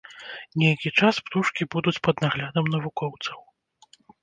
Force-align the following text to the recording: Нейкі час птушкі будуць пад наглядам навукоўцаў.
Нейкі 0.61 0.89
час 1.01 1.19
птушкі 1.27 1.67
будуць 1.77 2.01
пад 2.09 2.15
наглядам 2.25 2.73
навукоўцаў. 2.79 3.39